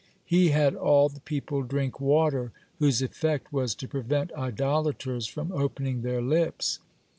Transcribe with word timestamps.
He 0.25 0.49
had 0.49 0.73
all 0.73 1.09
the 1.09 1.19
people 1.19 1.61
drink 1.61 1.99
water, 1.99 2.51
whose 2.79 3.03
effect 3.03 3.53
was 3.53 3.75
to 3.75 3.87
prevent 3.87 4.31
idolaters 4.33 5.27
from 5.27 5.51
opening 5.51 6.01
their 6.01 6.23
lips. 6.23 6.79